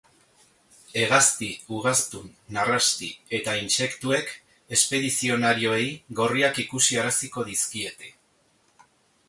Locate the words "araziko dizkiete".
7.03-8.15